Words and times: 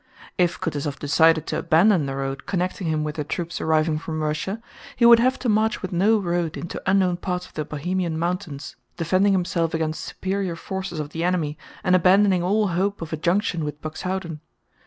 If 0.35 0.59
Kutúzov 0.59 0.97
decided 0.97 1.45
to 1.45 1.59
abandon 1.59 2.07
the 2.07 2.15
road 2.15 2.47
connecting 2.47 2.87
him 2.87 3.03
with 3.03 3.17
the 3.17 3.23
troops 3.23 3.61
arriving 3.61 3.99
from 3.99 4.23
Russia, 4.23 4.59
he 4.95 5.05
would 5.05 5.19
have 5.19 5.37
to 5.37 5.47
march 5.47 5.83
with 5.83 5.91
no 5.91 6.17
road 6.17 6.57
into 6.57 6.81
unknown 6.87 7.17
parts 7.17 7.45
of 7.45 7.53
the 7.53 7.63
Bohemian 7.65 8.17
mountains, 8.17 8.75
defending 8.97 9.33
himself 9.33 9.75
against 9.75 10.03
superior 10.03 10.55
forces 10.55 10.99
of 10.99 11.09
the 11.11 11.23
enemy 11.23 11.55
and 11.83 11.95
abandoning 11.95 12.41
all 12.41 12.69
hope 12.69 13.03
of 13.03 13.13
a 13.13 13.15
junction 13.15 13.63
with 13.63 13.79
Buxhöwden. 13.79 14.39